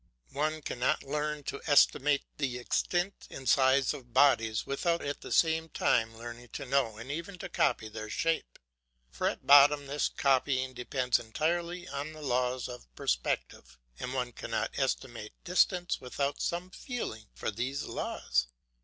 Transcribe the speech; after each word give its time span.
One 0.31 0.63
cannot 0.63 1.03
learn 1.03 1.43
to 1.43 1.61
estimate 1.67 2.23
the 2.39 2.57
extent 2.57 3.27
and 3.29 3.47
size 3.47 3.93
of 3.93 4.15
bodies 4.15 4.65
without 4.65 5.05
at 5.05 5.21
the 5.21 5.31
same 5.31 5.69
time 5.69 6.17
learning 6.17 6.47
to 6.53 6.65
know 6.65 6.97
and 6.97 7.11
even 7.11 7.37
to 7.37 7.47
copy 7.49 7.87
their 7.87 8.09
shape; 8.09 8.57
for 9.11 9.27
at 9.29 9.45
bottom 9.45 9.85
this 9.85 10.09
copying 10.09 10.73
depends 10.73 11.19
entirely 11.19 11.87
on 11.87 12.13
the 12.13 12.21
laws 12.23 12.67
of 12.67 12.87
perspective, 12.95 13.77
and 13.99 14.15
one 14.15 14.31
cannot 14.31 14.71
estimate 14.79 15.33
distance 15.43 16.01
without 16.01 16.41
some 16.41 16.71
feeling 16.71 17.27
for 17.35 17.51
these 17.51 17.83
laws. 17.83 18.47